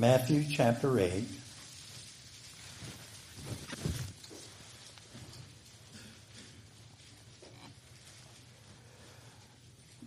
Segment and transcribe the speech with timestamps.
[0.00, 1.24] Matthew chapter 8.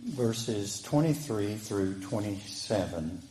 [0.06, 3.22] Verses 23 through 27.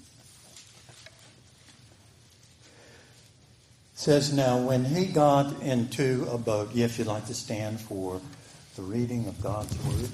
[3.93, 8.21] says, Now when he got into a boat, if you'd like to stand for
[8.77, 10.09] the reading of God's Word.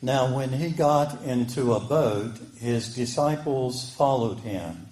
[0.00, 4.86] Now when he got into a boat, his disciples followed him.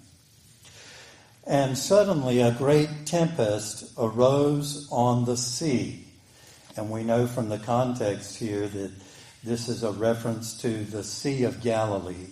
[1.46, 6.04] And suddenly a great tempest arose on the sea.
[6.76, 8.90] And we know from the context here that
[9.44, 12.26] this is a reference to the Sea of Galilee.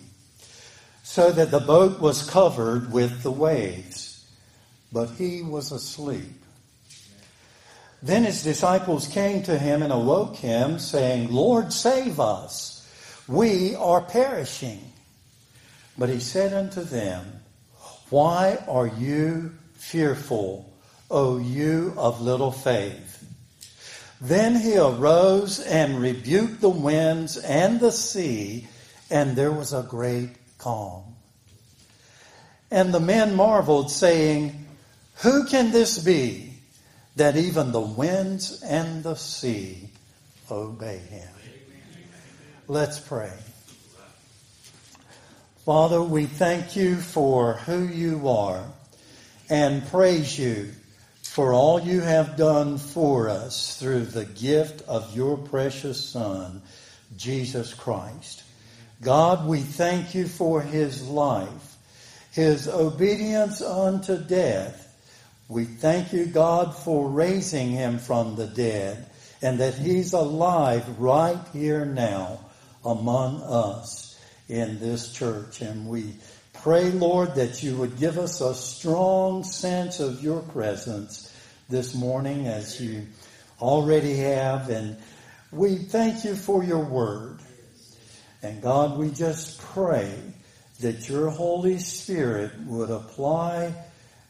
[1.03, 4.05] So that the boat was covered with the waves
[4.95, 6.41] but he was asleep.
[8.01, 12.74] Then his disciples came to him and awoke him, saying, Lord, save us.
[13.27, 14.91] We are perishing.
[15.97, 17.41] But he said unto them,
[18.09, 20.71] Why are you fearful,
[21.09, 23.23] O you of little faith?
[24.21, 28.67] Then he arose and rebuked the winds and the sea,
[29.09, 31.03] and there was a great calm.
[32.71, 34.65] And the men marveled, saying,
[35.17, 36.53] who can this be
[37.15, 39.89] that even the winds and the sea
[40.51, 41.29] obey him?
[42.67, 43.31] Let's pray.
[45.65, 48.63] Father, we thank you for who you are
[49.49, 50.71] and praise you
[51.21, 56.61] for all you have done for us through the gift of your precious Son,
[57.17, 58.43] Jesus Christ.
[59.01, 61.77] God, we thank you for his life,
[62.31, 64.85] his obedience unto death,
[65.47, 69.05] we thank you, God, for raising him from the dead
[69.41, 72.39] and that he's alive right here now
[72.85, 75.61] among us in this church.
[75.61, 76.15] And we
[76.53, 81.31] pray, Lord, that you would give us a strong sense of your presence
[81.67, 83.07] this morning as you
[83.59, 84.69] already have.
[84.69, 84.97] And
[85.51, 87.39] we thank you for your word.
[88.43, 90.13] And God, we just pray
[90.81, 93.73] that your Holy Spirit would apply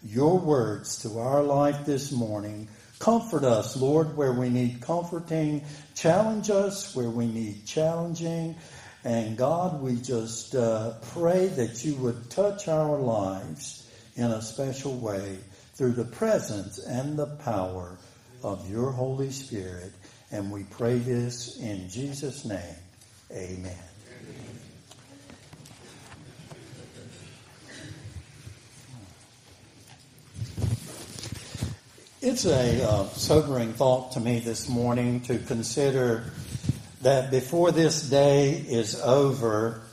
[0.04, 2.68] your words to our life this morning.
[3.00, 5.64] Comfort us, Lord, where we need comforting.
[5.96, 8.56] Challenge us where we need challenging.
[9.04, 14.98] And God, we just uh, pray that you would touch our lives in a special
[14.98, 15.38] way
[15.76, 17.98] through the presence and the power
[18.44, 19.92] of your Holy Spirit.
[20.32, 22.76] And we pray this in Jesus' name.
[23.32, 23.95] Amen.
[32.28, 36.24] It's a uh, sobering thought to me this morning to consider
[37.04, 39.84] that before this day is over,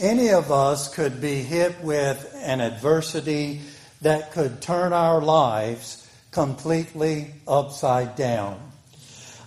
[0.00, 3.60] any of us could be hit with an adversity
[4.00, 8.58] that could turn our lives completely upside down.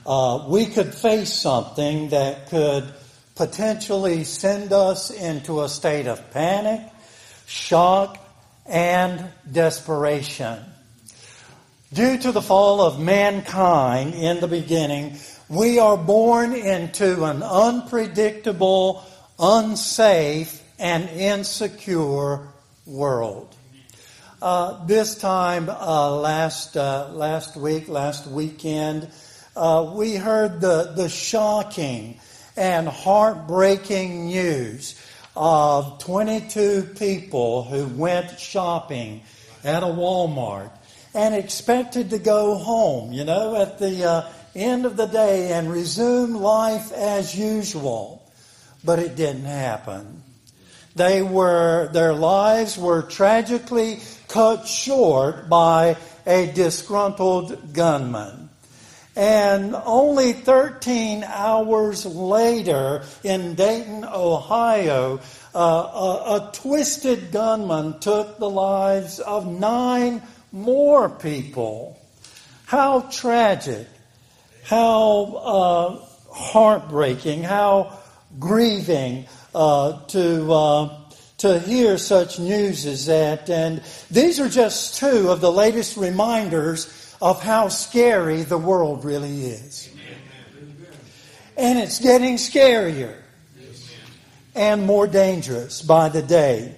[0.06, 2.94] Uh, we could face something that could
[3.36, 6.80] potentially send us into a state of panic,
[7.46, 8.18] shock,
[8.66, 9.22] and
[9.52, 10.64] desperation.
[11.94, 15.16] Due to the fall of mankind in the beginning,
[15.48, 19.04] we are born into an unpredictable,
[19.38, 22.48] unsafe, and insecure
[22.88, 23.56] world.
[24.42, 29.08] Uh, this time uh, last uh, last week, last weekend,
[29.56, 32.20] uh, we heard the the shocking
[32.58, 35.00] and heartbreaking news
[35.36, 39.22] of 22 people who went shopping
[39.64, 40.72] at a Walmart
[41.16, 45.72] and expected to go home, you know, at the uh, end of the day and
[45.72, 48.22] resume life as usual.
[48.84, 50.22] But it didn't happen.
[50.96, 55.96] They were, their lives were tragically cut short by
[56.28, 58.50] a disgruntled gunman.
[59.16, 65.22] And only 13 hours later in Dayton, Ohio,
[65.54, 70.22] uh, a, a twisted gunman took the lives of nine
[70.56, 72.00] more people.
[72.66, 73.88] How tragic,
[74.64, 78.00] how uh, heartbreaking, how
[78.40, 81.02] grieving uh, to uh,
[81.38, 83.50] to hear such news as that.
[83.50, 89.46] And these are just two of the latest reminders of how scary the world really
[89.46, 89.90] is.
[91.58, 93.16] And it's getting scarier
[94.56, 96.76] and more dangerous by the day.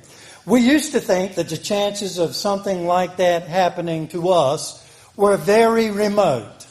[0.47, 4.81] We used to think that the chances of something like that happening to us
[5.17, 6.65] were very remote.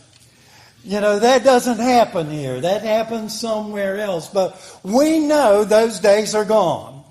[0.83, 2.59] You know, that doesn't happen here.
[2.59, 4.29] That happens somewhere else.
[4.29, 7.05] But we know those days are gone.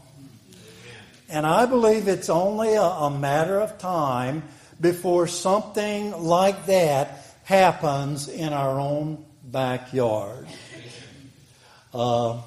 [1.29, 4.41] And I believe it's only a, a matter of time
[4.81, 10.47] before something like that happens in our own backyard.
[11.93, 12.41] Uh,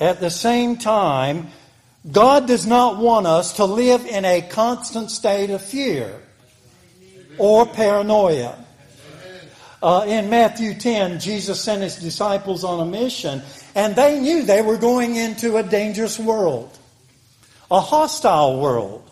[0.00, 1.48] at the same time,
[2.10, 6.20] God does not want us to live in a constant state of fear
[7.38, 8.64] or paranoia.
[9.80, 13.42] Uh, in Matthew 10, Jesus sent his disciples on a mission,
[13.74, 16.76] and they knew they were going into a dangerous world,
[17.70, 19.08] a hostile world.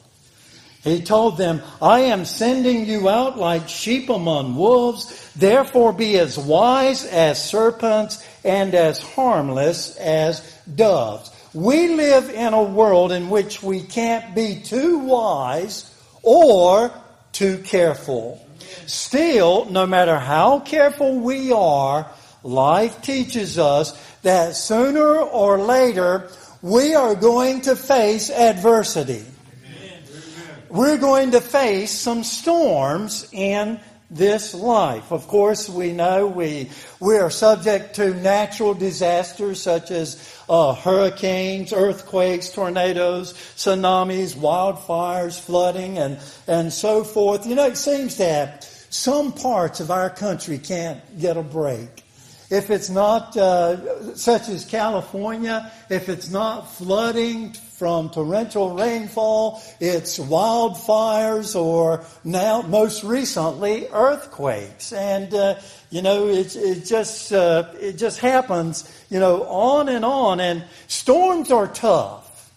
[0.82, 5.32] He told them, I am sending you out like sheep among wolves.
[5.34, 10.40] Therefore be as wise as serpents and as harmless as
[10.76, 11.30] doves.
[11.56, 15.90] We live in a world in which we can't be too wise
[16.22, 16.92] or
[17.32, 18.46] too careful.
[18.84, 22.10] Still, no matter how careful we are,
[22.42, 26.28] life teaches us that sooner or later
[26.60, 29.24] we are going to face adversity.
[30.68, 33.80] We're going to face some storms in
[34.10, 35.10] this life.
[35.10, 36.70] Of course, we know we,
[37.00, 45.98] we are subject to natural disasters such as uh, hurricanes, earthquakes, tornadoes, tsunamis, wildfires, flooding,
[45.98, 47.46] and, and so forth.
[47.46, 52.05] You know, it seems that some parts of our country can't get a break.
[52.48, 60.18] If it's not, uh, such as California, if it's not flooding from torrential rainfall, it's
[60.18, 64.92] wildfires, or now, most recently, earthquakes.
[64.92, 65.56] And, uh,
[65.90, 70.38] you know, it, it just, uh, it just happens, you know, on and on.
[70.38, 72.52] And storms are tough.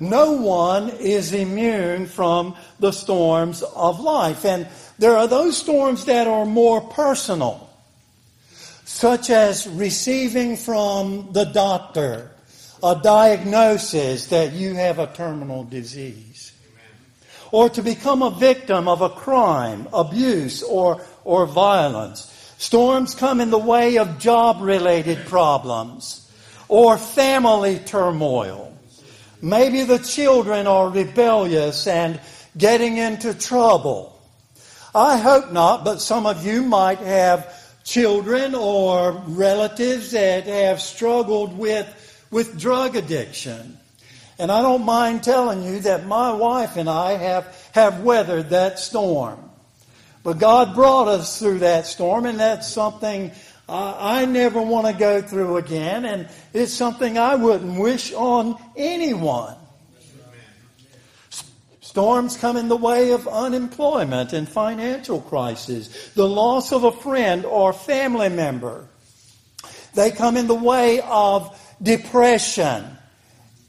[0.00, 4.44] No one is immune from the storms of life.
[4.44, 4.66] And
[4.98, 7.63] there are those storms that are more personal
[8.94, 12.30] such as receiving from the doctor
[12.80, 16.52] a diagnosis that you have a terminal disease,
[17.50, 22.54] or to become a victim of a crime, abuse, or, or violence.
[22.58, 26.30] Storms come in the way of job related problems
[26.68, 28.72] or family turmoil.
[29.42, 32.20] Maybe the children are rebellious and
[32.56, 34.16] getting into trouble.
[34.94, 41.56] I hope not, but some of you might have children or relatives that have struggled
[41.56, 43.78] with, with drug addiction.
[44.38, 48.78] And I don't mind telling you that my wife and I have, have weathered that
[48.78, 49.38] storm.
[50.24, 53.30] But God brought us through that storm, and that's something
[53.68, 58.56] uh, I never want to go through again, and it's something I wouldn't wish on
[58.76, 59.56] anyone.
[61.94, 67.44] Storms come in the way of unemployment and financial crisis, the loss of a friend
[67.44, 68.88] or family member.
[69.94, 72.84] They come in the way of depression,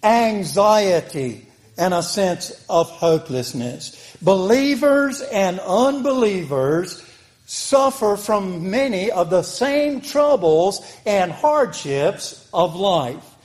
[0.02, 4.18] anxiety, and a sense of hopelessness.
[4.24, 7.08] Believers and unbelievers
[7.46, 13.36] suffer from many of the same troubles and hardships of life.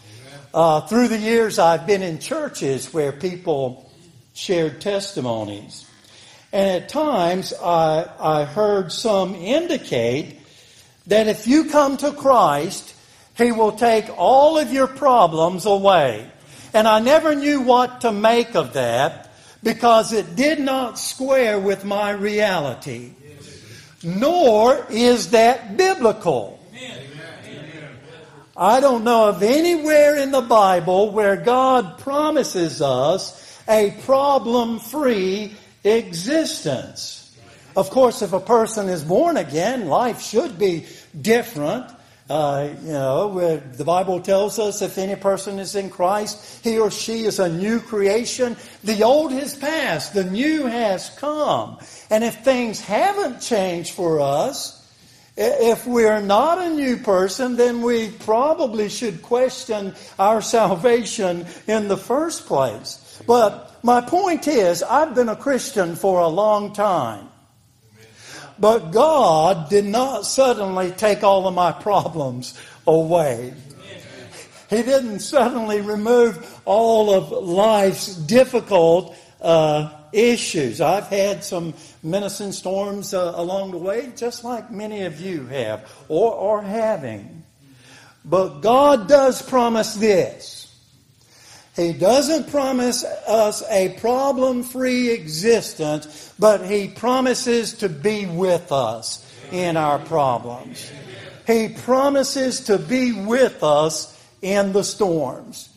[0.55, 3.90] Uh, through the years, I've been in churches where people
[4.41, 5.87] shared testimonies.
[6.53, 10.39] And at times, I, I heard some indicate
[11.07, 12.95] that if you come to Christ,
[13.37, 16.29] He will take all of your problems away.
[16.73, 19.31] And I never knew what to make of that
[19.63, 23.13] because it did not square with my reality.
[24.03, 26.59] Nor is that biblical.
[28.57, 35.55] I don't know of anywhere in the Bible where God promises us a problem free
[35.85, 37.39] existence.
[37.77, 40.87] Of course, if a person is born again, life should be
[41.19, 41.87] different.
[42.29, 46.91] Uh, you know, the Bible tells us if any person is in Christ, he or
[46.91, 48.57] she is a new creation.
[48.85, 51.79] The old has passed, the new has come.
[52.11, 54.77] And if things haven't changed for us,
[55.37, 61.97] if we're not a new person, then we probably should question our salvation in the
[61.97, 63.10] first place.
[63.27, 67.29] But my point is, I've been a Christian for a long time.
[68.59, 73.55] But God did not suddenly take all of my problems away.
[74.69, 80.81] He didn't suddenly remove all of life's difficult uh, issues.
[80.81, 85.91] I've had some menacing storms uh, along the way, just like many of you have
[86.09, 87.45] or are having.
[88.25, 90.60] But God does promise this
[91.77, 99.25] he doesn't promise us a problem free existence, but He promises to be with us
[99.53, 100.91] in our problems.
[101.47, 105.69] He promises to be with us in the storms.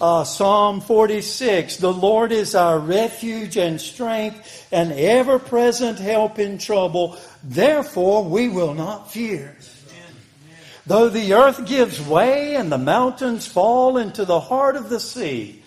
[0.00, 6.58] uh, Psalm 46 The Lord is our refuge and strength and ever present help in
[6.58, 7.16] trouble.
[7.42, 9.56] Therefore, we will not fear.
[10.86, 15.62] Though the earth gives way and the mountains fall into the heart of the sea,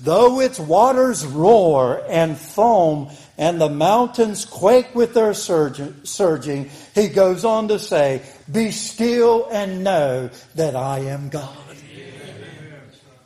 [0.00, 7.44] though its waters roar and foam and the mountains quake with their surging, he goes
[7.44, 11.56] on to say, Be still and know that I am God.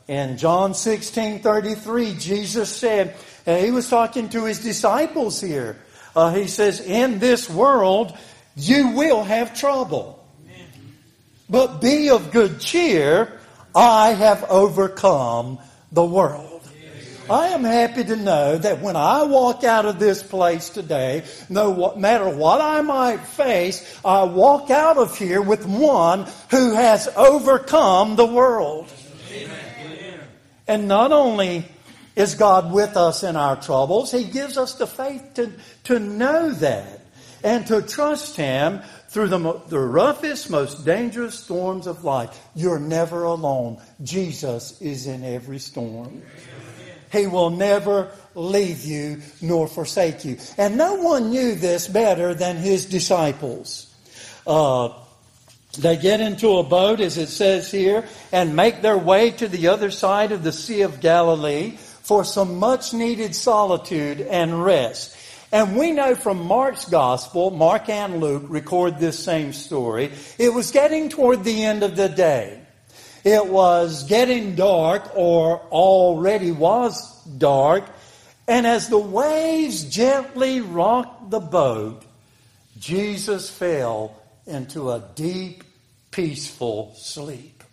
[0.07, 5.77] In John 16 33, Jesus said, and he was talking to his disciples here.
[6.15, 8.17] Uh, he says, In this world,
[8.55, 10.24] you will have trouble.
[11.49, 13.39] But be of good cheer.
[13.75, 15.59] I have overcome
[15.91, 16.55] the world.
[17.29, 21.95] I am happy to know that when I walk out of this place today, no
[21.95, 28.15] matter what I might face, I walk out of here with one who has overcome
[28.15, 28.93] the world.
[29.31, 30.19] Amen.
[30.67, 31.65] And not only
[32.15, 35.51] is God with us in our troubles, He gives us the faith to,
[35.85, 37.01] to know that
[37.43, 38.81] and to trust Him
[39.15, 42.37] through the, the roughest, most dangerous storms of life.
[42.53, 43.81] You're never alone.
[44.03, 46.21] Jesus is in every storm.
[47.13, 50.37] He will never leave you nor forsake you.
[50.57, 53.89] And no one knew this better than his disciples.
[54.45, 54.89] Uh,
[55.79, 58.03] they get into a boat, as it says here,
[58.33, 62.57] and make their way to the other side of the Sea of Galilee for some
[62.57, 65.14] much needed solitude and rest.
[65.55, 70.11] And we know from Mark's gospel, Mark and Luke record this same story.
[70.37, 72.59] It was getting toward the end of the day.
[73.23, 77.85] It was getting dark or already was dark.
[78.49, 82.03] And as the waves gently rocked the boat,
[82.77, 85.63] Jesus fell into a deep,
[86.11, 87.63] peaceful sleep.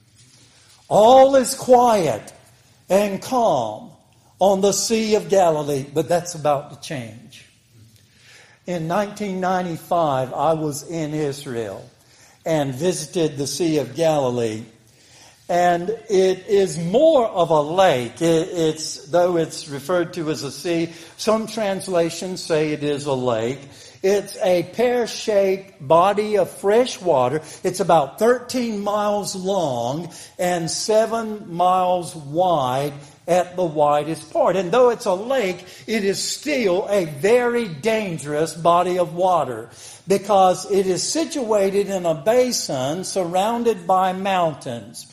[0.86, 2.32] All is quiet
[2.88, 3.90] and calm
[4.38, 7.31] on the Sea of Galilee, but that's about to change.
[8.64, 11.88] In 1995, I was in Israel
[12.46, 14.64] and visited the Sea of Galilee
[15.48, 18.14] and it is more of a lake.
[18.20, 20.92] it's though it's referred to as a sea.
[21.18, 23.58] Some translations say it is a lake.
[24.02, 27.42] It's a pear-shaped body of fresh water.
[27.62, 32.94] It's about 13 miles long and 7 miles wide
[33.26, 34.56] at the widest part.
[34.56, 39.70] And though it's a lake, it is still a very dangerous body of water
[40.08, 45.06] because it is situated in a basin surrounded by mountains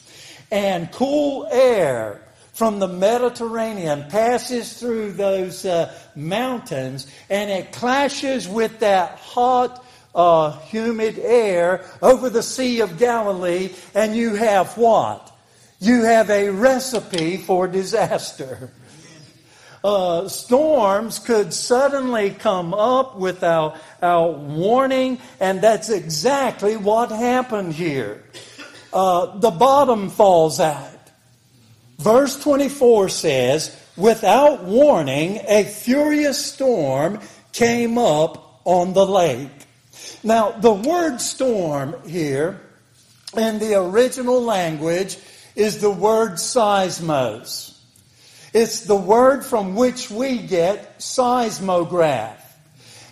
[0.52, 2.22] and cool air
[2.54, 10.52] from the Mediterranean passes through those uh, mountains and it clashes with that hot, uh,
[10.60, 15.29] humid air over the Sea of Galilee, and you have what?
[15.80, 18.70] You have a recipe for disaster.
[19.84, 28.24] Uh, storms could suddenly come up without, warning, and that's exactly what happened here
[28.94, 30.92] uh, the bottom falls out.
[31.98, 37.20] Verse 24 says, Without warning, a furious storm
[37.52, 39.50] came up on the lake.
[40.24, 42.62] Now, the word storm here
[43.36, 45.18] in the original language
[45.60, 47.78] is the word seismos.
[48.54, 52.38] It's the word from which we get seismograph.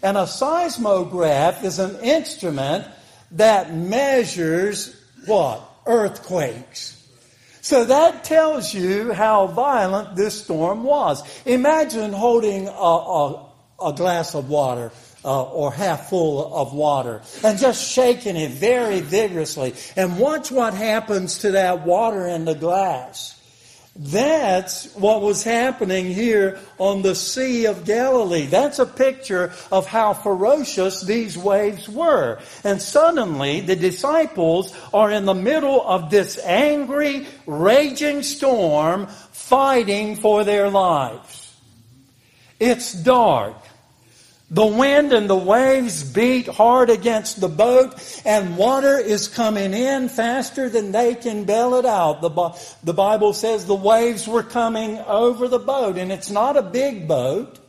[0.02, 2.88] And a seismograph is an instrument
[3.32, 5.62] that measures what?
[5.86, 6.94] Earthquakes.
[7.62, 11.22] So that tells you how violent this storm was.
[11.46, 13.50] Imagine holding a, a,
[13.84, 14.92] a glass of water
[15.26, 20.74] uh, or half full of water and just shaking it very vigorously and watch what
[20.74, 23.38] happens to that water in the glass.
[24.00, 28.46] That's what was happening here on the Sea of Galilee.
[28.46, 32.40] That's a picture of how ferocious these waves were.
[32.64, 40.44] And suddenly the disciples are in the middle of this angry, raging storm fighting for
[40.44, 41.56] their lives.
[42.60, 43.56] It's dark.
[44.50, 50.08] The wind and the waves beat hard against the boat, and water is coming in
[50.08, 52.22] faster than they can bail it out.
[52.22, 52.30] The,
[52.82, 57.10] the Bible says the waves were coming over the boat, and it's not a big
[57.10, 57.60] boat,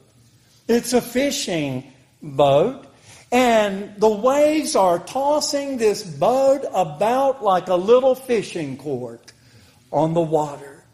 [0.69, 1.93] it's a fishing
[2.23, 2.85] boat.
[3.33, 9.33] And the waves are tossing this boat about like a little fishing court
[9.93, 10.85] on the water.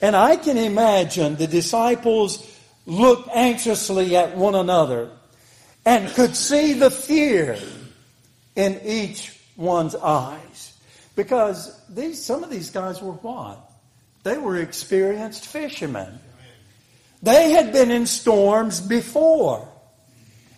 [0.00, 2.44] And I can imagine the disciples
[2.86, 5.10] look anxiously at one another
[5.84, 7.58] and could see the fear
[8.56, 10.74] in each one's eyes.
[11.16, 13.58] Because these, some of these guys were what?
[14.22, 16.18] They were experienced fishermen.
[17.22, 19.66] They had been in storms before.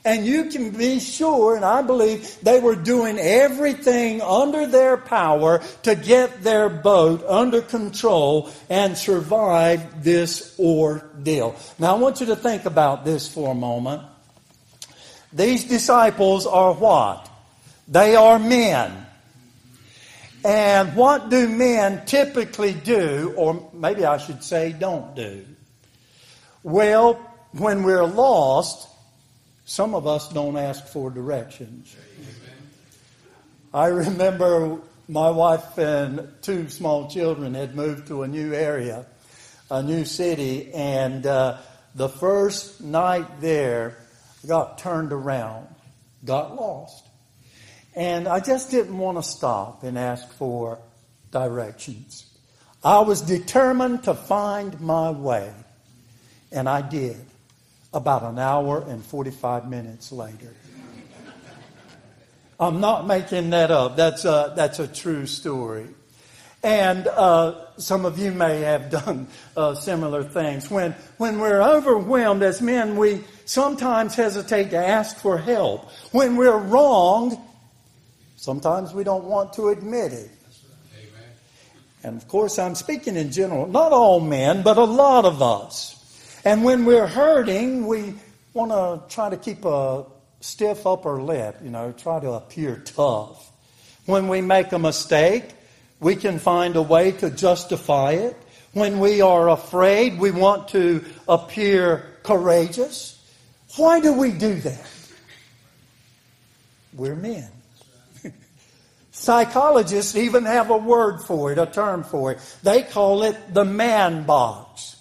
[0.04, 5.62] And you can be sure, and I believe they were doing everything under their power
[5.82, 11.54] to get their boat under control and survive this ordeal.
[11.78, 14.02] Now I want you to think about this for a moment.
[15.32, 17.28] These disciples are what?
[17.86, 19.06] They are men.
[20.44, 25.44] And what do men typically do, or maybe I should say don't do?
[26.62, 27.14] Well,
[27.52, 28.88] when we're lost,
[29.66, 31.94] some of us don't ask for directions.
[33.72, 39.06] I remember my wife and two small children had moved to a new area,
[39.70, 41.58] a new city, and uh,
[41.94, 43.96] the first night there,
[44.46, 45.68] got turned around,
[46.24, 47.04] got lost.
[47.94, 50.78] And I just didn't want to stop and ask for
[51.30, 52.26] directions.
[52.82, 55.52] I was determined to find my way,
[56.50, 57.18] and I did
[57.92, 60.54] about an hour and 45 minutes later.
[62.58, 63.96] I'm not making that up.
[63.96, 65.88] That's a, that's a true story.
[66.62, 70.70] And uh, some of you may have done uh, similar things.
[70.70, 75.90] When, when we're overwhelmed as men, we sometimes hesitate to ask for help.
[76.12, 77.38] When we're wronged,
[78.36, 80.30] sometimes we don't want to admit it.
[82.02, 85.96] And of course, I'm speaking in general, not all men, but a lot of us.
[86.44, 88.14] And when we're hurting, we
[88.54, 90.04] want to try to keep a
[90.40, 93.50] stiff upper lip, you know, try to appear tough.
[94.06, 95.44] When we make a mistake,
[96.00, 98.36] we can find a way to justify it.
[98.72, 103.16] When we are afraid, we want to appear courageous.
[103.76, 104.90] Why do we do that?
[106.94, 107.48] We're men.
[109.12, 112.56] Psychologists even have a word for it, a term for it.
[112.62, 114.96] They call it the man box.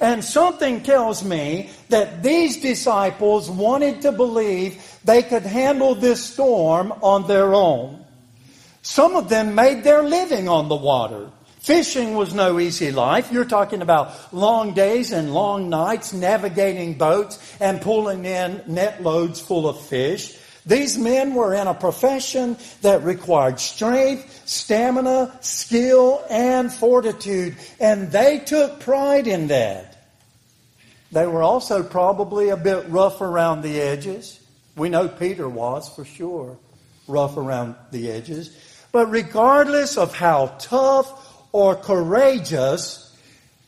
[0.00, 6.92] And something tells me that these disciples wanted to believe they could handle this storm
[7.02, 8.05] on their own.
[8.86, 11.28] Some of them made their living on the water.
[11.58, 13.32] Fishing was no easy life.
[13.32, 19.40] You're talking about long days and long nights navigating boats and pulling in net loads
[19.40, 20.38] full of fish.
[20.64, 28.38] These men were in a profession that required strength, stamina, skill, and fortitude, and they
[28.38, 29.98] took pride in that.
[31.10, 34.38] They were also probably a bit rough around the edges.
[34.76, 36.56] We know Peter was for sure
[37.08, 38.56] rough around the edges.
[38.96, 43.14] But regardless of how tough or courageous,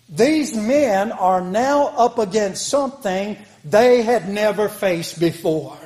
[0.09, 5.77] these men are now up against something they had never faced before.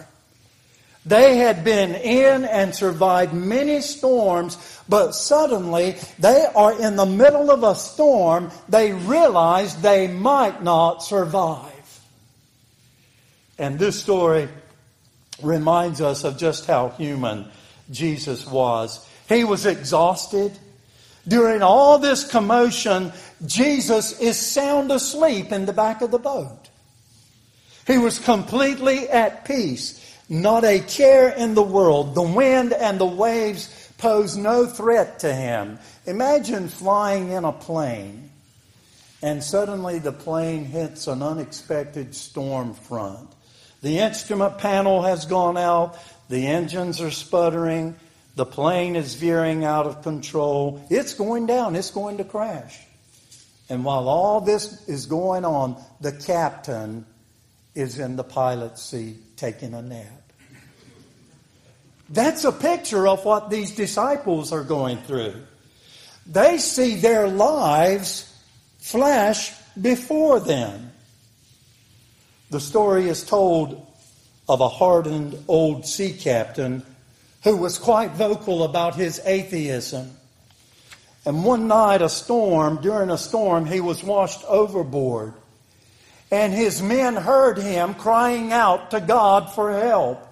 [1.04, 4.56] They had been in and survived many storms,
[4.88, 8.52] but suddenly they are in the middle of a storm.
[8.68, 12.00] They realize they might not survive.
[13.58, 14.48] And this story
[15.42, 17.50] reminds us of just how human
[17.90, 19.04] Jesus was.
[19.32, 20.52] He was exhausted.
[21.26, 23.12] During all this commotion,
[23.46, 26.68] Jesus is sound asleep in the back of the boat.
[27.86, 29.98] He was completely at peace.
[30.28, 32.14] Not a care in the world.
[32.14, 35.78] The wind and the waves pose no threat to him.
[36.06, 38.30] Imagine flying in a plane
[39.22, 43.30] and suddenly the plane hits an unexpected storm front.
[43.80, 45.96] The instrument panel has gone out,
[46.28, 47.96] the engines are sputtering,
[48.34, 50.84] the plane is veering out of control.
[50.90, 52.80] It's going down, it's going to crash.
[53.68, 57.06] And while all this is going on, the captain
[57.74, 60.06] is in the pilot's seat taking a nap.
[62.08, 65.34] That's a picture of what these disciples are going through.
[66.26, 68.28] They see their lives
[68.78, 70.92] flash before them.
[72.50, 73.86] The story is told
[74.48, 76.84] of a hardened old sea captain
[77.44, 80.10] who was quite vocal about his atheism.
[81.24, 85.34] And one night, a storm, during a storm, he was washed overboard.
[86.30, 90.26] And his men heard him crying out to God for help.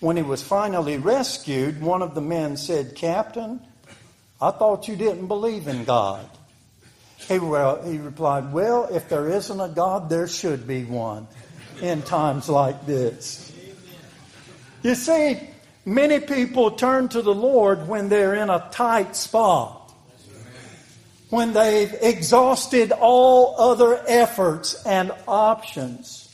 [0.00, 3.60] When he was finally rescued, one of the men said, Captain,
[4.40, 6.26] I thought you didn't believe in God.
[7.18, 11.28] He, well, he replied, Well, if there isn't a God, there should be one
[11.82, 13.52] in times like this.
[14.82, 15.38] You see,
[15.84, 19.92] many people turn to the Lord when they're in a tight spot,
[21.30, 26.26] when they've exhausted all other efforts and options,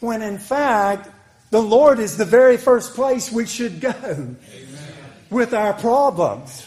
[0.00, 1.08] when in fact,
[1.50, 4.36] the Lord is the very first place we should go Amen.
[5.30, 6.66] with our problems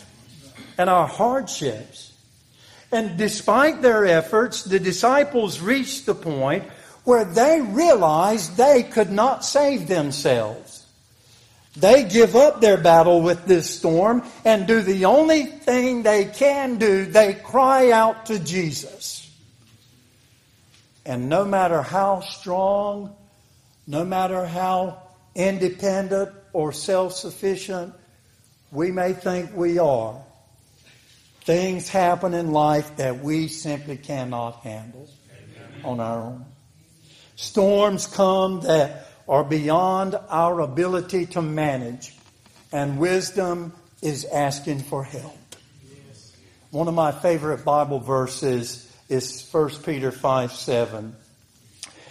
[0.77, 2.13] and our hardships.
[2.91, 6.63] And despite their efforts, the disciples reached the point
[7.03, 10.78] where they realized they could not save themselves.
[11.75, 16.77] They give up their battle with this storm and do the only thing they can
[16.77, 17.05] do.
[17.05, 19.25] They cry out to Jesus.
[21.05, 23.15] And no matter how strong,
[23.87, 25.01] no matter how
[25.35, 27.93] independent or self sufficient
[28.71, 30.21] we may think we are,
[31.41, 35.09] things happen in life that we simply cannot handle
[35.83, 36.45] on our own.
[37.35, 42.15] Storms come that are beyond our ability to manage,
[42.71, 45.37] and wisdom is asking for help.
[46.71, 51.15] One of my favorite Bible verses is 1 Peter 5 7.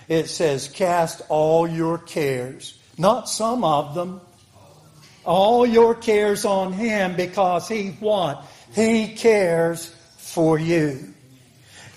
[0.08, 4.20] It says, Cast all your cares, not some of them,
[5.24, 8.44] all your cares on Him because He what?
[8.74, 11.14] He cares for you.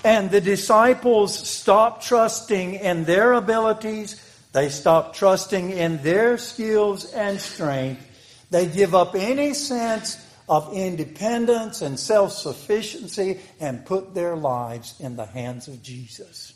[0.04, 4.20] And the disciples stopped trusting in their abilities.
[4.54, 8.06] They stop trusting in their skills and strength.
[8.50, 10.18] They give up any sense
[10.50, 16.54] of independence and self sufficiency and put their lives in the hands of Jesus.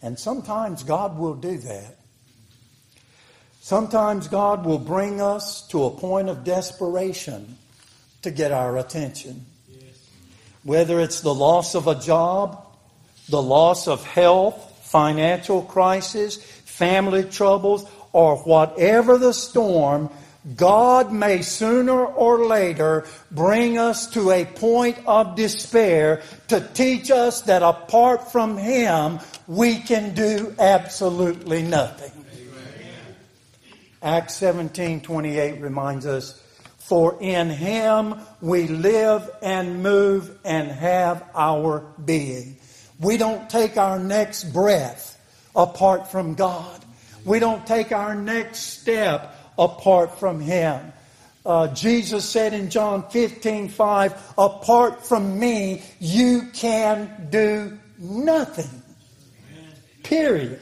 [0.00, 1.96] And sometimes God will do that.
[3.60, 7.58] Sometimes God will bring us to a point of desperation
[8.22, 9.44] to get our attention.
[10.62, 12.64] Whether it's the loss of a job,
[13.28, 20.10] the loss of health, financial crisis, family troubles, or whatever the storm,
[20.56, 27.42] God may sooner or later bring us to a point of despair to teach us
[27.42, 32.12] that apart from Him, we can do absolutely nothing.
[34.02, 36.40] Acts 17 28 reminds us,
[36.78, 42.58] For in him we live and move and have our being.
[43.00, 45.20] We don't take our next breath
[45.54, 46.84] apart from God.
[47.24, 50.92] We don't take our next step apart from Him.
[51.44, 58.82] Uh, Jesus said in John 15, 5, apart from me, you can do nothing.
[60.02, 60.60] Period.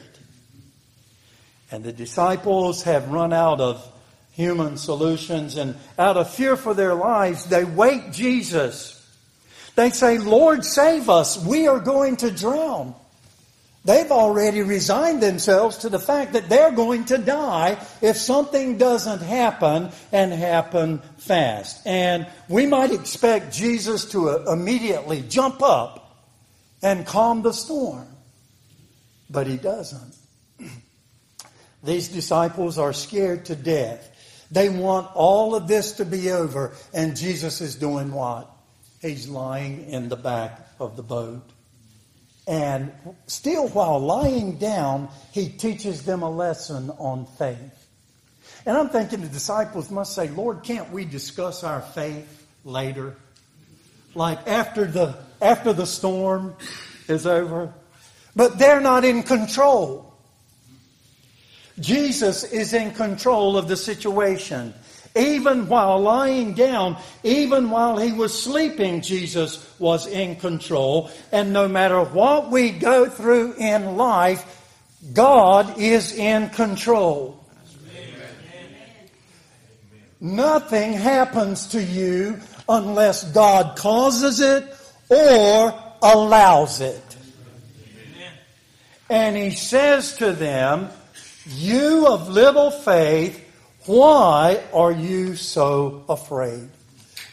[1.71, 3.85] And the disciples have run out of
[4.31, 8.96] human solutions and out of fear for their lives, they wait Jesus.
[9.77, 11.37] They say, Lord, save us.
[11.37, 12.95] We are going to drown.
[13.85, 19.21] They've already resigned themselves to the fact that they're going to die if something doesn't
[19.21, 21.85] happen and happen fast.
[21.85, 26.25] And we might expect Jesus to uh, immediately jump up
[26.81, 28.07] and calm the storm.
[29.29, 30.15] But he doesn't.
[31.83, 34.09] These disciples are scared to death.
[34.49, 38.56] They want all of this to be over, and Jesus is doing what?
[39.07, 41.49] He's lying in the back of the boat.
[42.45, 42.91] And
[43.25, 47.87] still, while lying down, he teaches them a lesson on faith.
[48.65, 53.15] And I'm thinking the disciples must say, Lord, can't we discuss our faith later?
[54.13, 56.55] Like after the, after the storm
[57.07, 57.73] is over?
[58.35, 60.13] But they're not in control.
[61.79, 64.73] Jesus is in control of the situation.
[65.17, 71.09] Even while lying down, even while he was sleeping, Jesus was in control.
[71.31, 74.45] And no matter what we go through in life,
[75.13, 77.43] God is in control.
[80.19, 84.75] Nothing happens to you unless God causes it
[85.09, 87.03] or allows it.
[89.09, 90.89] And he says to them,
[91.45, 93.41] you of little faith,
[93.87, 96.69] why are you so afraid?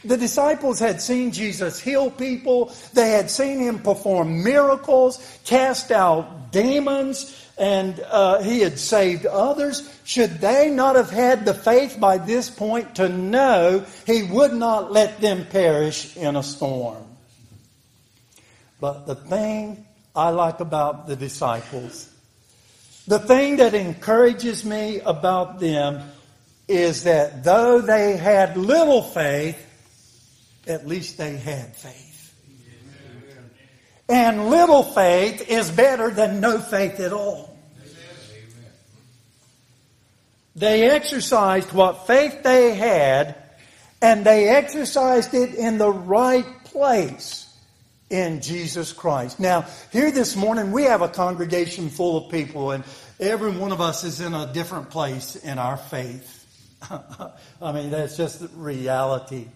[0.05, 2.73] The disciples had seen Jesus heal people.
[2.93, 9.89] They had seen him perform miracles, cast out demons, and uh, he had saved others.
[10.05, 14.93] Should they not have had the faith by this point to know he would not
[14.93, 17.03] let them perish in a storm?
[18.81, 22.11] But the thing I like about the disciples
[23.07, 26.11] the thing that encourages me about them
[26.69, 29.59] is that though they had little faith,
[30.67, 32.35] at least they had faith.
[34.09, 37.55] And little faith is better than no faith at all.
[40.57, 43.35] They exercised what faith they had,
[44.01, 47.53] and they exercised it in the right place
[48.09, 49.41] in Jesus Christ.
[49.41, 52.85] Now, here this morning, we have a congregation full of people, and
[53.19, 56.34] every one of us is in a different place in our faith.
[57.63, 59.47] I mean, that's just reality.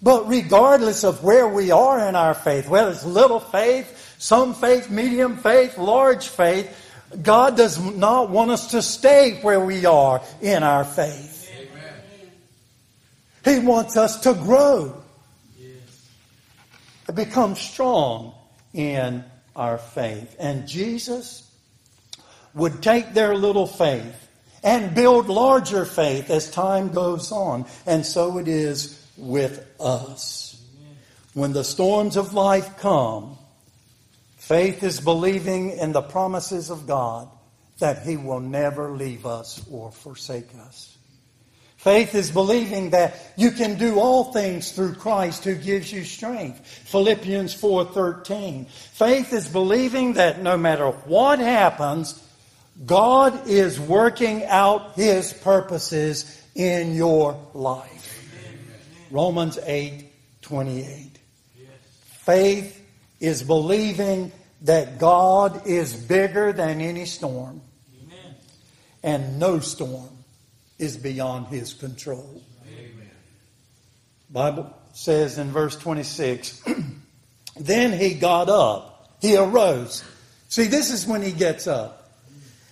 [0.00, 4.90] But regardless of where we are in our faith, whether it's little faith, some faith,
[4.90, 6.72] medium faith, large faith,
[7.22, 11.50] God does not want us to stay where we are in our faith.
[13.44, 13.60] Amen.
[13.60, 15.02] He wants us to grow,
[15.58, 16.10] yes.
[17.14, 18.34] become strong
[18.74, 19.24] in
[19.56, 20.36] our faith.
[20.38, 21.50] And Jesus
[22.54, 24.27] would take their little faith
[24.62, 27.66] and build larger faith as time goes on.
[27.86, 30.62] And so it is with us.
[31.34, 33.38] When the storms of life come,
[34.36, 37.28] faith is believing in the promises of God
[37.78, 40.98] that He will never leave us or forsake us.
[41.76, 46.66] Faith is believing that you can do all things through Christ who gives you strength.
[46.66, 48.66] Philippians 4:13.
[48.68, 52.20] Faith is believing that no matter what happens,
[52.84, 58.14] God is working out his purposes in your life.
[59.10, 61.18] Romans 8:28.
[62.24, 62.80] Faith
[63.20, 64.30] is believing
[64.62, 67.60] that God is bigger than any storm.
[68.02, 68.34] Amen.
[69.02, 70.10] And no storm
[70.78, 72.42] is beyond his control.
[72.66, 73.10] Amen.
[74.30, 76.62] Bible says in verse 26,
[77.56, 79.16] then he got up.
[79.20, 80.04] He arose.
[80.48, 81.97] See, this is when he gets up.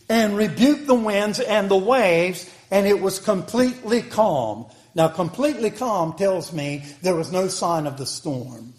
[0.09, 4.67] And rebuked the winds and the waves, and it was completely calm.
[4.95, 8.73] Now, completely calm tells me there was no sign of the storm.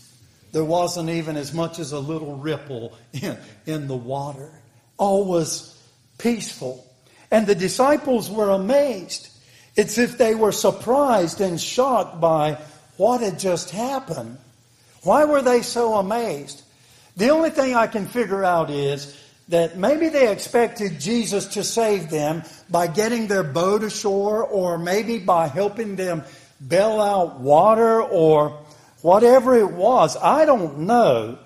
[0.52, 4.52] There wasn't even as much as a little ripple in, in the water.
[4.98, 5.78] All was
[6.18, 6.84] peaceful.
[7.30, 9.30] And the disciples were amazed.
[9.76, 12.58] It's if they were surprised and shocked by
[12.96, 14.38] what had just happened.
[15.04, 16.63] Why were they so amazed?
[17.16, 19.16] The only thing I can figure out is
[19.50, 25.20] that maybe they expected Jesus to save them by getting their boat ashore or maybe
[25.20, 26.24] by helping them
[26.68, 28.60] bail out water or
[29.02, 30.18] whatever it was.
[30.18, 31.38] I don't know.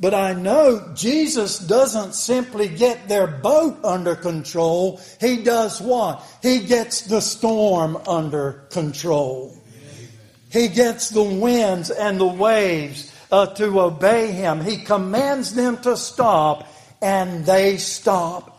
[0.00, 5.00] But I know Jesus doesn't simply get their boat under control.
[5.20, 6.22] He does what?
[6.40, 9.56] He gets the storm under control.
[10.50, 14.60] He gets the winds and the waves uh, to obey him.
[14.60, 16.66] He commands them to stop,
[17.00, 18.54] and they stop.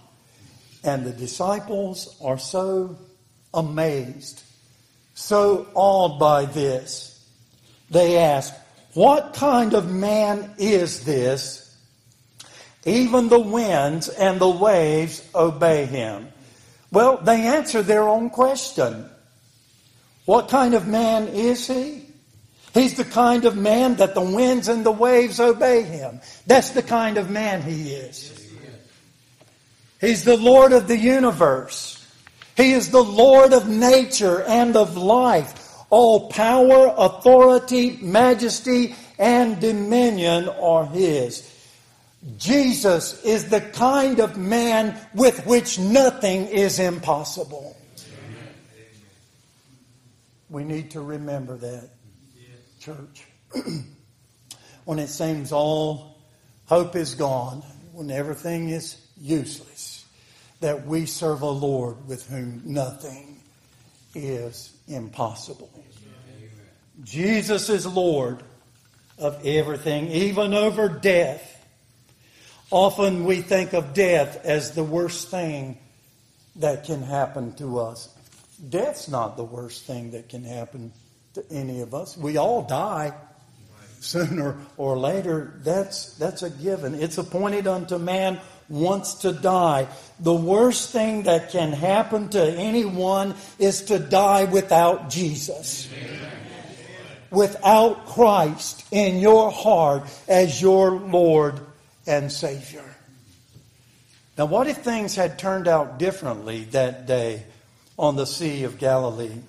[0.84, 2.98] And the disciples are so
[3.54, 4.42] amazed,
[5.14, 7.28] so awed by this.
[7.90, 8.54] They ask,
[8.94, 11.76] what kind of man is this?
[12.86, 16.30] Even the winds and the waves obey him.
[16.92, 19.10] Well, they answer their own question.
[20.26, 22.09] What kind of man is he?
[22.74, 26.22] He's the kind of man that the winds and the waves obey him.
[26.46, 28.36] That's the kind of man he is.
[30.00, 31.96] He's the Lord of the universe.
[32.56, 35.76] He is the Lord of nature and of life.
[35.90, 41.56] All power, authority, majesty, and dominion are His.
[42.38, 47.78] Jesus is the kind of man with which nothing is impossible.
[50.50, 51.90] We need to remember that,
[52.90, 53.26] church.
[54.86, 56.18] when it seems all
[56.66, 57.62] hope is gone,
[57.94, 60.06] when everything is useless,
[60.62, 63.42] that we serve a Lord with whom nothing
[64.16, 65.72] is impossible.
[67.04, 68.44] Jesus is Lord
[69.18, 71.46] of everything, even over death.
[72.72, 75.78] Often we think of death as the worst thing
[76.58, 78.14] that can happen to us.
[78.70, 80.92] Death's not the worst thing that can happen
[81.34, 82.18] to any of us.
[82.18, 83.14] We all die
[84.00, 85.54] sooner or later.
[85.64, 86.96] That's, that's a given.
[86.96, 89.88] It's appointed unto man once to die.
[90.20, 95.90] The worst thing that can happen to anyone is to die without Jesus.
[97.32, 101.60] Without Christ in your heart as your Lord
[102.08, 102.84] and Savior.
[104.38, 107.44] Now, what if things had turned out differently that day
[107.98, 109.42] on the Sea of Galilee?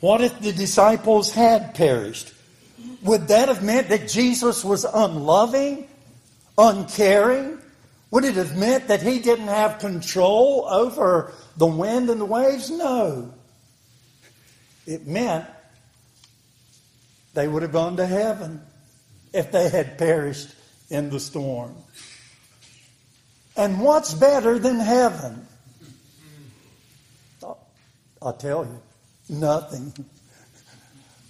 [0.00, 2.32] What if the disciples had perished?
[3.02, 5.88] Would that have meant that Jesus was unloving,
[6.56, 7.58] uncaring,
[8.14, 12.70] would it have meant that he didn't have control over the wind and the waves?
[12.70, 13.34] No.
[14.86, 15.46] It meant
[17.34, 18.62] they would have gone to heaven
[19.32, 20.54] if they had perished
[20.90, 21.74] in the storm.
[23.56, 25.48] And what's better than heaven?
[28.22, 28.80] I'll tell you,
[29.28, 29.92] nothing.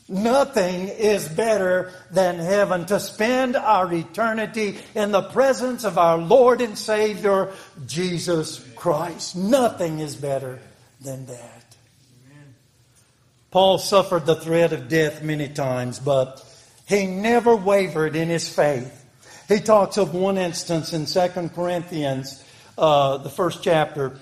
[0.06, 6.60] Nothing is better than heaven to spend our eternity in the presence of our Lord
[6.60, 7.52] and Savior,
[7.86, 9.34] Jesus Christ.
[9.34, 10.60] Nothing is better
[11.00, 11.64] than that.
[13.50, 16.44] Paul suffered the threat of death many times, but
[16.86, 19.00] he never wavered in his faith.
[19.48, 22.44] He talks of one instance in 2 Corinthians,
[22.76, 24.18] uh, the first chapter.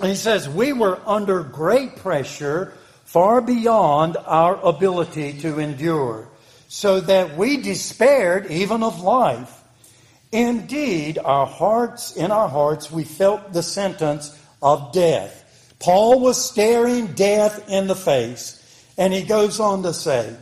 [0.00, 2.72] And he says, We were under great pressure,
[3.10, 6.28] far beyond our ability to endure,
[6.68, 9.62] so that we despaired even of life.
[10.30, 15.74] Indeed, our hearts, in our hearts, we felt the sentence of death.
[15.80, 18.58] Paul was staring death in the face.
[18.96, 20.36] And he goes on to say,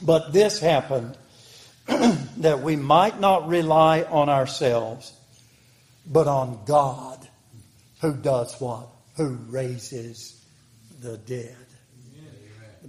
[0.00, 1.18] But this happened
[2.38, 5.12] that we might not rely on ourselves,
[6.06, 7.28] but on God,
[8.00, 8.88] who does what?
[9.16, 10.42] Who raises
[11.00, 11.61] the dead.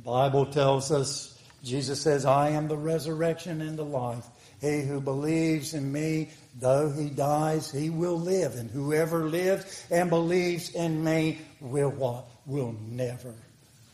[0.04, 4.26] Bible tells us, Jesus says, I am the resurrection and the life.
[4.60, 8.56] He who believes in me, though he dies, he will live.
[8.56, 12.26] And whoever lives and believes in me will what?
[12.46, 13.34] Will never,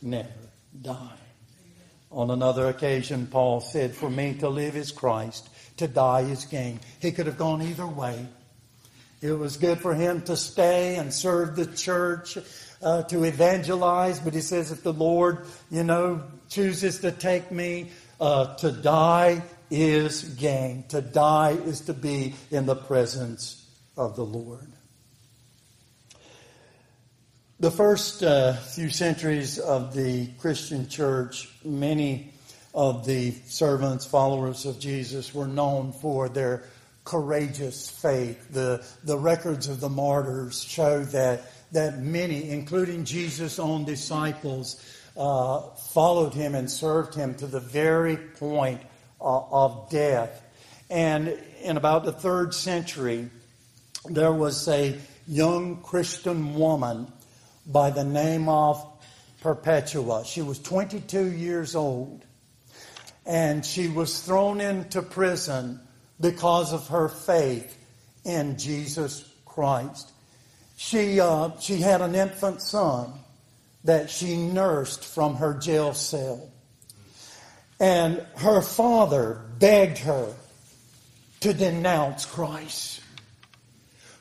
[0.01, 0.29] never
[0.81, 1.17] die.
[2.11, 6.79] On another occasion, Paul said, For me to live is Christ, to die is gain.
[6.99, 8.27] He could have gone either way.
[9.21, 12.37] It was good for him to stay and serve the church,
[12.81, 17.91] uh, to evangelize, but he says, if the Lord, you know, chooses to take me,
[18.19, 20.83] uh, to die is gain.
[20.89, 23.65] To die is to be in the presence
[23.97, 24.71] of the Lord.
[27.59, 32.31] The first uh, few centuries of the Christian church, many
[32.73, 36.63] of the servants, followers of Jesus, were known for their
[37.03, 38.53] courageous faith.
[38.53, 44.83] The, the records of the martyrs show that, that many, including Jesus' own disciples,
[45.17, 45.61] uh,
[45.93, 48.81] followed him and served him to the very point
[49.21, 50.41] uh, of death.
[50.89, 53.29] And in about the third century,
[54.05, 57.11] there was a young Christian woman
[57.65, 58.83] by the name of
[59.41, 60.25] Perpetua.
[60.25, 62.25] She was 22 years old
[63.25, 65.79] and she was thrown into prison
[66.19, 67.77] because of her faith
[68.25, 70.11] in Jesus Christ.
[70.81, 73.11] She, uh, she had an infant son
[73.83, 76.49] that she nursed from her jail cell.
[77.81, 80.33] And her father begged her
[81.41, 83.01] to denounce Christ.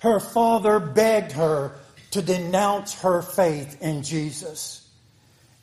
[0.01, 1.77] Her father begged her
[2.11, 4.85] to denounce her faith in Jesus.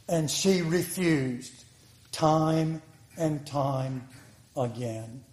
[0.08, 1.66] And she refused
[2.14, 2.82] time
[3.18, 4.08] and time
[4.56, 5.26] again.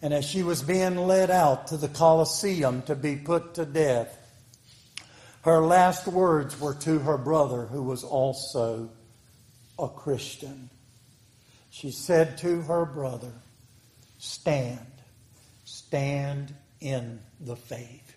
[0.00, 4.18] And as she was being led out to the Colosseum to be put to death,
[5.42, 8.90] her last words were to her brother, who was also
[9.78, 10.70] a Christian.
[11.70, 13.32] She said to her brother,
[14.18, 14.78] Stand,
[15.64, 18.14] stand in the faith.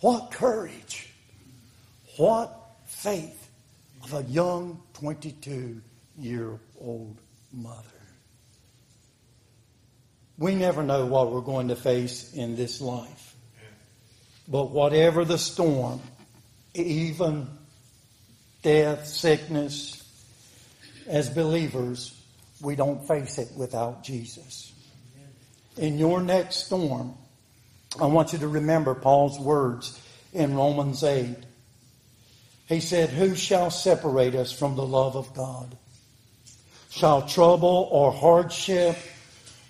[0.00, 1.08] What courage!
[2.16, 3.50] What faith
[4.04, 5.80] of a young 22
[6.18, 7.16] year old
[7.52, 7.82] mother.
[10.38, 13.29] We never know what we're going to face in this life.
[14.50, 16.00] But whatever the storm,
[16.74, 17.46] even
[18.62, 19.96] death, sickness,
[21.06, 22.20] as believers,
[22.60, 24.72] we don't face it without Jesus.
[25.76, 27.14] In your next storm,
[28.00, 30.00] I want you to remember Paul's words
[30.32, 31.36] in Romans 8.
[32.66, 35.76] He said, Who shall separate us from the love of God?
[36.90, 38.96] Shall trouble or hardship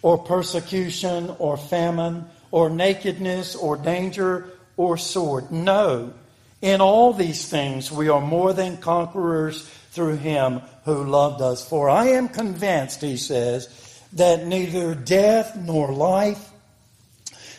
[0.02, 4.48] or persecution or famine or nakedness or danger
[4.80, 5.52] or sword?
[5.52, 6.14] No.
[6.62, 11.68] In all these things we are more than conquerors through him who loved us.
[11.68, 13.68] For I am convinced, he says,
[14.14, 16.50] that neither death nor life,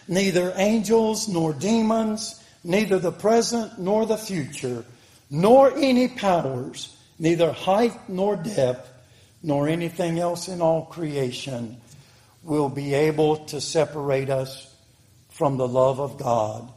[0.07, 4.83] neither angels nor demons, neither the present nor the future,
[5.29, 8.91] nor any powers, neither height nor depth,
[9.43, 11.77] nor anything else in all creation
[12.43, 14.73] will be able to separate us
[15.29, 16.67] from the love of God.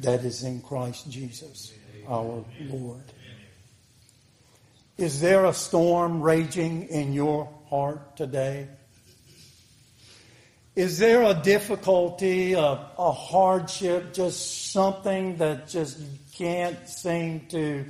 [0.00, 1.72] That is in Christ Jesus,
[2.08, 3.02] our Lord.
[4.98, 8.68] Is there a storm raging in your heart today?
[10.74, 12.62] Is there a difficulty, a,
[12.98, 17.84] a hardship, just something that just you can't seem to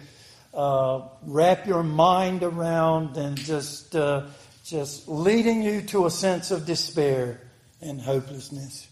[0.53, 4.27] uh, wrap your mind around and just uh,
[4.65, 7.41] just leading you to a sense of despair
[7.81, 8.89] and hopelessness?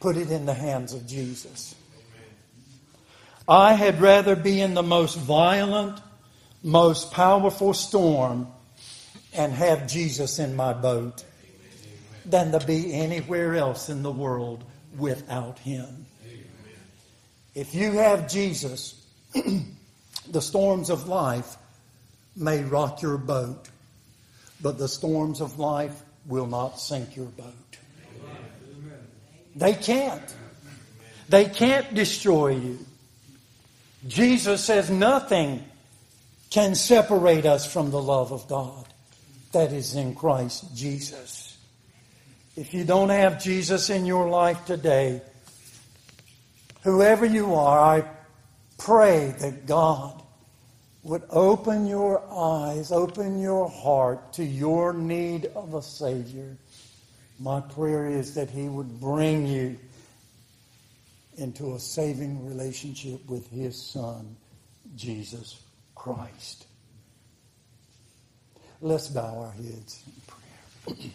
[0.00, 1.74] Put it in the hands of Jesus.
[3.48, 6.00] I had rather be in the most violent,
[6.62, 8.48] most powerful storm
[9.32, 11.24] and have Jesus in my boat
[12.24, 14.64] than to be anywhere else in the world
[14.96, 16.06] without Him.
[17.54, 19.02] If you have Jesus,
[20.30, 21.56] the storms of life
[22.36, 23.68] may rock your boat,
[24.60, 27.54] but the storms of life will not sink your boat.
[29.58, 30.34] They can't.
[31.28, 32.78] They can't destroy you.
[34.06, 35.64] Jesus says nothing
[36.50, 38.86] can separate us from the love of God
[39.52, 41.56] that is in Christ Jesus.
[42.56, 45.22] If you don't have Jesus in your life today,
[46.82, 48.08] whoever you are, I
[48.78, 50.22] pray that God
[51.02, 56.56] would open your eyes, open your heart to your need of a Savior.
[57.38, 59.78] My prayer is that He would bring you
[61.36, 64.36] into a saving relationship with His Son,
[64.96, 65.62] Jesus
[65.94, 66.66] Christ.
[68.80, 70.02] Let's bow our heads
[70.86, 71.12] in prayer.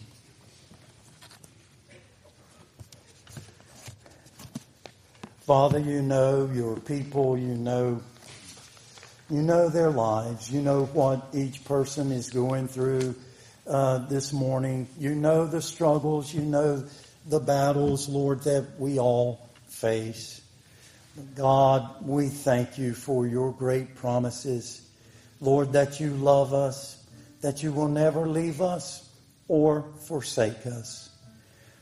[5.40, 8.00] Father, you know your people, you know
[9.30, 10.50] you know their lives.
[10.50, 13.14] You know what each person is going through
[13.66, 14.88] uh, this morning.
[14.98, 16.32] You know the struggles.
[16.32, 16.84] You know
[17.26, 20.40] the battles, Lord, that we all face.
[21.36, 24.82] God, we thank you for your great promises.
[25.40, 27.02] Lord, that you love us,
[27.40, 29.08] that you will never leave us
[29.48, 31.10] or forsake us.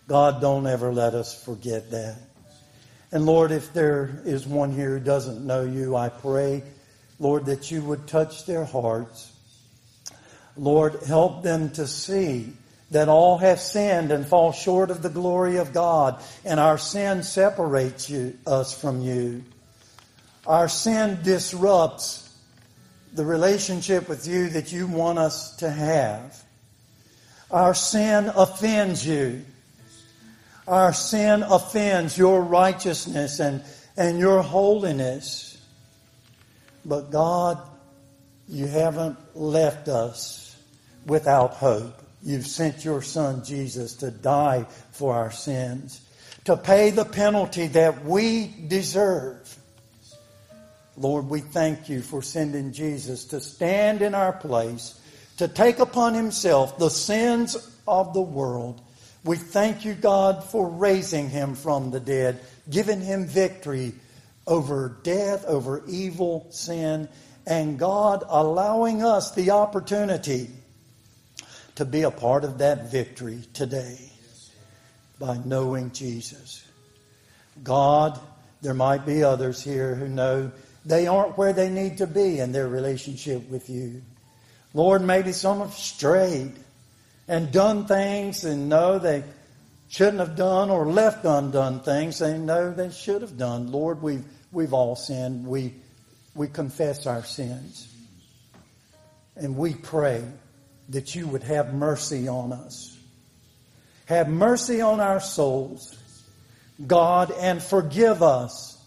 [0.08, 2.18] God, don't ever let us forget that.
[3.12, 6.62] And Lord, if there is one here who doesn't know you, I pray,
[7.18, 9.31] Lord, that you would touch their hearts.
[10.56, 12.52] Lord, help them to see
[12.90, 17.22] that all have sinned and fall short of the glory of God, and our sin
[17.22, 19.42] separates you, us from you.
[20.46, 22.36] Our sin disrupts
[23.14, 26.42] the relationship with you that you want us to have.
[27.50, 29.44] Our sin offends you.
[30.68, 33.62] Our sin offends your righteousness and,
[33.96, 35.58] and your holiness.
[36.84, 37.58] But God,
[38.48, 40.41] you haven't left us
[41.06, 42.02] without hope.
[42.22, 46.00] You've sent your son Jesus to die for our sins,
[46.44, 49.58] to pay the penalty that we deserve.
[50.96, 55.00] Lord, we thank you for sending Jesus to stand in our place,
[55.38, 57.56] to take upon himself the sins
[57.88, 58.80] of the world.
[59.24, 62.40] We thank you, God, for raising him from the dead,
[62.70, 63.94] giving him victory
[64.46, 67.08] over death, over evil, sin,
[67.46, 70.48] and God allowing us the opportunity
[71.76, 73.98] to be a part of that victory today
[75.18, 76.66] by knowing Jesus.
[77.62, 78.18] God,
[78.60, 80.50] there might be others here who know
[80.84, 84.02] they aren't where they need to be in their relationship with you.
[84.74, 86.52] Lord, maybe some have strayed
[87.28, 89.22] and done things and know they
[89.88, 93.70] shouldn't have done or left undone things they know they should have done.
[93.70, 95.46] Lord, we've, we've all sinned.
[95.46, 95.74] We,
[96.34, 97.88] we confess our sins.
[99.36, 100.24] And we pray
[100.92, 102.98] that you would have mercy on us.
[104.06, 105.98] Have mercy on our souls,
[106.86, 108.78] God, and forgive us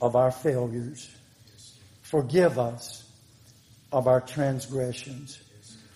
[0.00, 1.08] of our failures.
[2.02, 3.08] Forgive us
[3.92, 5.40] of our transgressions.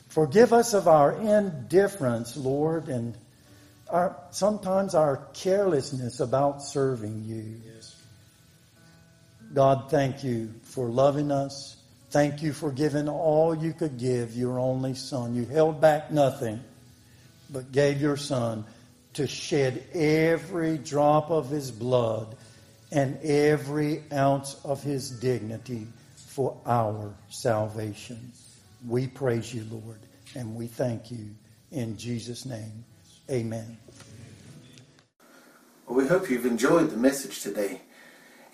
[0.09, 3.17] Forgive us of our indifference, Lord, and
[3.91, 7.61] our, sometimes our carelessness about serving you.
[9.53, 11.76] God, thank you for loving us.
[12.11, 15.35] Thank you for giving all you could give your only Son.
[15.35, 16.61] You held back nothing,
[17.51, 18.65] but gave your Son
[19.15, 22.37] to shed every drop of his blood
[22.93, 28.33] and every ounce of his dignity for our salvation.
[28.87, 29.99] We praise you, Lord,
[30.35, 31.31] and we thank you
[31.73, 32.85] in Jesus' name.
[33.31, 33.79] Amen.
[35.87, 37.81] Well, we hope you've enjoyed the message today.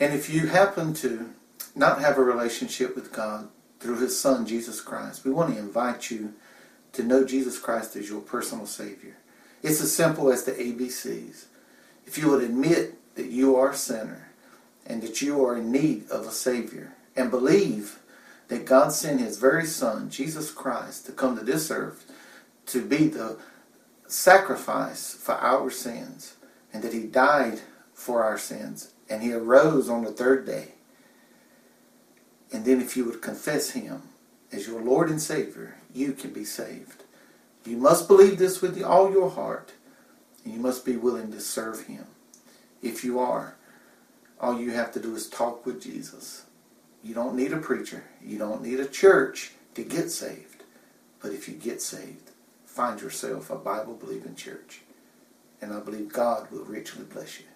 [0.01, 1.29] And if you happen to
[1.75, 3.49] not have a relationship with God
[3.81, 6.35] through His Son, Jesus Christ, we want to invite you
[6.93, 9.17] to know Jesus Christ as your personal Savior.
[9.63, 11.47] It's as simple as the ABCs.
[12.07, 14.29] If you would admit that you are a sinner
[14.87, 18.01] and that you are in need of a Savior and believe
[18.49, 22.11] that God sent His very Son, Jesus Christ, to come to this earth
[22.67, 23.39] to be the
[24.07, 26.35] sacrifice for our sins
[26.73, 27.61] and that He died
[27.95, 30.73] for our sins and He arose on the third day.
[32.53, 34.03] And then if you would confess Him
[34.53, 37.05] as your Lord and Savior, you can be saved.
[37.65, 39.73] You must believe this with all your heart
[40.45, 42.07] and you must be willing to serve Him.
[42.83, 43.57] If you are,
[44.41, 46.45] all you have to do is talk with Jesus.
[47.03, 48.05] You don't need a preacher.
[48.23, 50.65] You don't need a church to get saved.
[51.21, 52.31] But if you get saved,
[52.67, 54.83] find yourself a Bible believing church.
[55.61, 57.47] And I believe God will richly bless you.